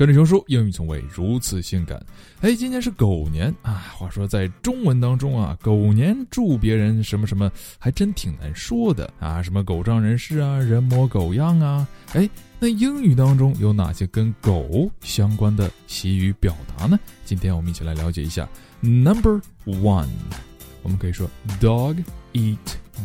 [0.00, 2.02] 跟着熊叔，英语从未如此性感。
[2.40, 3.92] 哎，今年是狗年啊！
[3.94, 11.86] 话说在中文当中啊，狗年祝别人什么什么，还真挺难说的啊，什么狗仗人势啊，人模狗样啊。
[12.14, 12.26] 哎，
[12.58, 16.98] 那英语当中有哪些跟狗相关的习语表达呢？
[17.26, 18.48] 今天我们一起来了解一下。
[18.80, 20.08] Number one，
[20.82, 21.28] 我们可以说
[21.60, 22.56] dog eat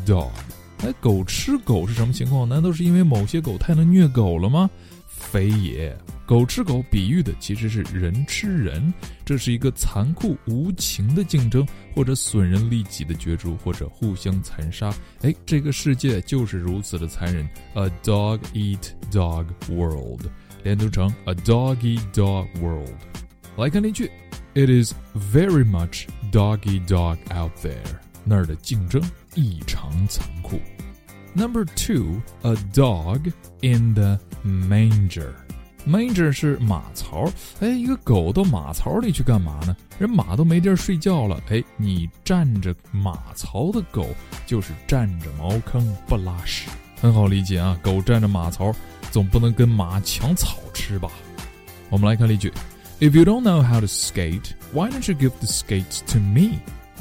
[0.06, 0.30] dog。
[0.78, 2.48] 哎，狗吃狗是什么情况？
[2.48, 4.70] 难道是因为某些狗太能虐狗了吗？
[5.10, 5.94] 非也，
[6.26, 8.92] 狗吃狗比喻的其实是人吃人，
[9.24, 14.92] 这是一个残酷无情的竞争，或者损人利己的角逐，或者互相残杀。
[15.22, 17.48] 哎，这个世界就是如此的残忍。
[17.76, 20.26] A dog eat dog world，
[20.64, 22.90] 连读成 A dog eat dog world。
[23.56, 24.10] 来看例句
[24.56, 28.00] ，It is very much dog eat dog out there。
[28.24, 29.00] 那儿的竞争
[29.36, 30.60] 异常残酷。
[31.36, 35.34] Number two, a dog in the manger.
[35.88, 39.76] Manger 是马槽，哎，一个狗到马槽里去干嘛呢？
[40.00, 44.08] 人马都没地儿睡觉了，哎，你占着马槽的狗
[44.48, 46.68] 就是占着茅坑不拉屎，
[47.00, 47.78] 很好理解啊。
[47.84, 48.74] 狗占着马槽，
[49.12, 51.12] 总不能跟马抢草吃吧？
[51.92, 52.52] 我们来看例句
[53.00, 56.60] ：If you don't know how to skate, why don't you give the skates to me?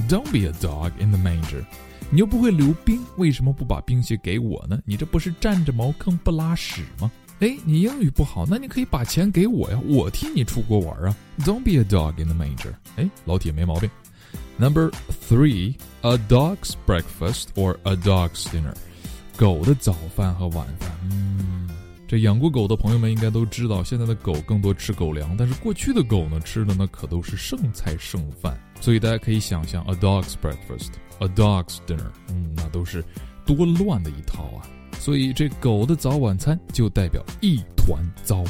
[0.08, 1.64] Don't be a dog in the manger.
[2.10, 4.78] 你又不会溜冰，为什么不把冰鞋给我呢？
[4.84, 7.10] 你这不是占着茅坑不拉屎吗？
[7.40, 11.14] 哎，你英语不好，那你可以把钱给我呀，我替你出国玩啊。
[11.40, 12.72] Don't be a dog in the manger。
[12.96, 13.90] 哎，老铁没毛病。
[14.56, 14.90] Number
[15.28, 18.72] three, a dog's breakfast or a dog's dinner。
[19.36, 20.90] 狗的早饭和晚饭。
[21.02, 21.68] 嗯，
[22.06, 28.56] 这养过狗的朋友们应该都知道，现在的狗更多吃狗粮，但是过去的狗呢，吃的那可都是剩菜剩饭。
[28.80, 33.04] 所以大家可以想象，a dog's breakfast，a dog's dinner，嗯，那都是
[33.44, 34.62] 多乱的一套啊！
[34.99, 38.43] 所以这狗的早晚餐就代表一团糟。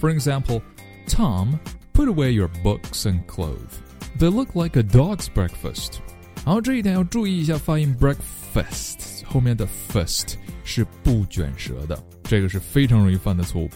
[0.00, 0.60] For example,
[1.06, 1.58] Tom,
[1.92, 3.80] put away your books and clothes.
[4.18, 5.98] They look like a dog's breakfast.
[6.44, 13.68] 好，这一点要注意一下发音，breakfast 后面的 fast 是不卷舌的，这个是非常容易犯的错误。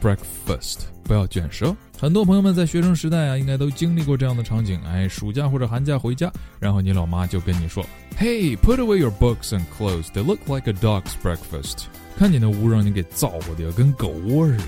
[0.00, 0.80] Breakfast，。
[1.04, 1.74] 不要卷舌。
[1.98, 4.80] 很多朋友们在学生时代啊，应该都经历过这样的场景。
[4.84, 7.84] 哎，暑假或者寒假回家，然后你老妈就跟你说
[8.18, 10.08] ：“Hey, put away your books and clothes.
[10.12, 11.84] They look like a dog's breakfast.”
[12.16, 14.64] 看你那屋让你给造的跟狗窝似的。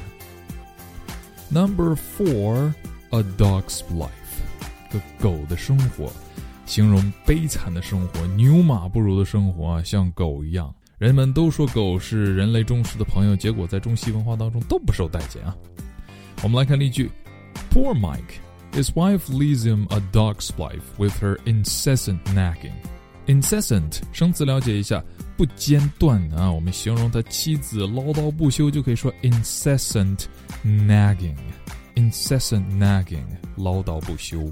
[1.50, 2.72] Number four,
[3.10, 4.08] a dog's life，
[4.90, 6.12] 个狗的生活，
[6.64, 10.72] 形容悲惨的生活，牛马不如的生活，像狗一样。
[10.99, 15.55] 人们都说狗是人类忠实的朋友，结果在中西文化当中都不受待见啊。
[16.41, 17.09] 我们来看例句：
[17.71, 18.39] Poor Mike,
[18.71, 22.71] his wife leads him a dog's life with her incessant nagging.
[23.27, 25.03] Incessant 生词了解一下，
[25.35, 26.51] 不间断啊。
[26.51, 30.25] 我们形容他妻子唠叨不休，就可以说 incessant
[30.63, 31.35] nagging.
[31.95, 33.25] Incessant nagging
[33.55, 34.51] 唠叨不休。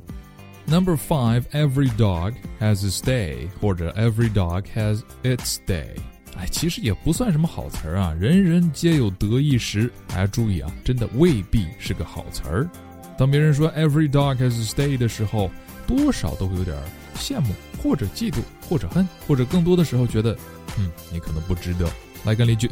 [0.66, 5.96] Number five, every dog has its day，或者 every dog has its day。
[6.37, 9.91] 哎，其实也不算什么好词儿啊，人人皆有得意时。
[10.07, 12.69] 大家注意啊，真的未必是个好词儿。
[13.17, 15.51] 当别人说 "Every dog has a day" 的时候，
[15.87, 16.77] 多少都会有点
[17.17, 17.53] 羡慕，
[17.83, 18.37] 或者嫉妒，
[18.69, 20.37] 或者恨，或者更多的时候觉得，
[20.79, 21.91] 嗯，你可能不值得。
[22.25, 22.71] 来看例句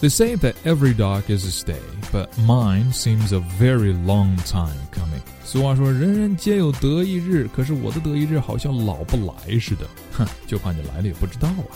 [0.00, 1.80] ：They say that every dog is a day,
[2.12, 5.22] but mine seems a very long time coming。
[5.44, 9.86] 俗话说，人人皆有得意日，可是我的得意日好像老不来似的。
[10.12, 11.74] 哼，就怕你来了也不知道啊。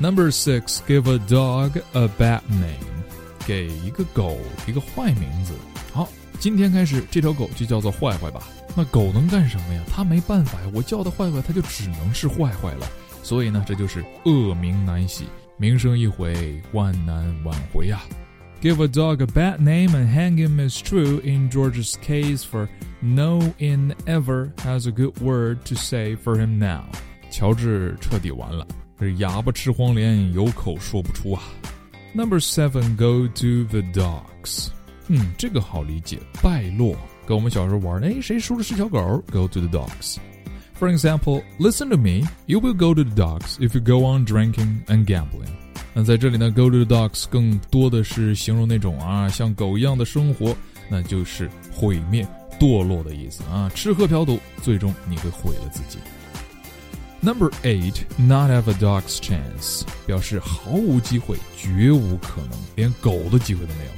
[0.00, 2.78] Number six, give a dog a bad name，
[3.44, 5.52] 给一个狗一个坏名字。
[5.92, 8.40] 好，今天开始这条狗就叫做坏坏吧。
[8.76, 9.82] 那狗能干什么呀？
[9.92, 10.70] 它没办法呀。
[10.72, 12.86] 我叫它坏坏，它就只能是坏坏了。
[13.24, 15.24] 所以呢，这就是恶名难洗，
[15.56, 18.00] 名声一毁，万难挽回呀。
[18.62, 22.68] Give a dog a bad name and hang him is true in George's case, for
[23.00, 26.84] no in ever has a good word to say for him now。
[27.32, 28.64] 乔治彻底完了。
[29.00, 31.42] 这哑巴吃黄连，有口说不出啊。
[32.12, 34.68] Number seven, go to the dogs。
[35.06, 36.96] 嗯，这个好理解，败落，
[37.26, 38.98] 跟我们小时候玩的，哎，谁输了是条狗
[39.30, 40.16] ，go to the dogs。
[40.80, 44.84] For example, listen to me, you will go to the dogs if you go on drinking
[44.86, 45.48] and gambling。
[45.94, 50.56] 那在这里呢，go to the dogs 更多的是形容那种啊像狗一样的生活，
[50.88, 52.26] 那就是毁灭、
[52.58, 53.70] 堕落的意思啊。
[53.74, 55.98] 吃喝嫖赌，最终你会毁了自己。
[57.20, 63.90] Number eight, not have a dog's chance，表示毫无机会，绝无可能，连狗的机会都没有。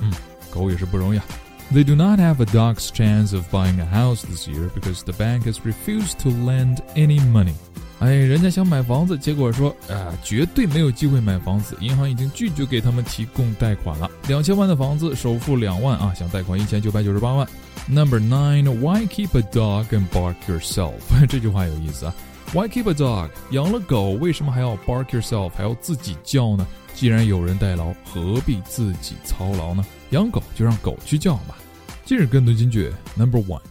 [0.00, 0.12] 嗯，
[0.50, 1.24] 狗也是不容易啊。
[1.70, 5.44] They do not have a dog's chance of buying a house this year because the bank
[5.44, 7.54] has refused to lend any money.
[7.98, 14.10] 哎，人家想买房子，结果说啊，绝对没有机会买房子，银行已经拒绝给他们提供贷款了。
[14.26, 17.46] 两千万的房子，首付两万啊，想贷款一千九百九十八万。
[17.86, 20.92] Number nine, why keep a dog and bark yourself？
[21.28, 22.14] 这句话有意思啊。
[22.53, 23.29] Why keep a dog？
[23.51, 25.49] 养了狗，为什么还要 bark yourself？
[25.49, 26.65] 还要自己叫呢？
[26.93, 29.85] 既然有人代劳，何必自己操劳呢？
[30.11, 31.57] 养狗就让狗去叫吧。
[32.05, 33.61] 今日跟读金句，Number one,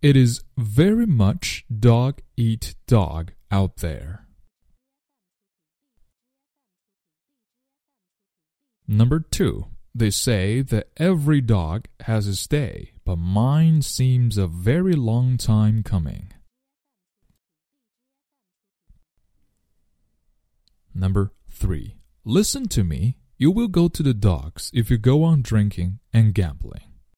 [0.00, 4.20] it is very much dog eat dog out there.
[8.86, 14.94] Number two, they say that every dog has its day, but mine seems a very
[14.94, 16.28] long time coming.
[21.01, 23.17] Number three, listen to me.
[23.39, 26.90] You will go to the dogs if you go on drinking and gambling.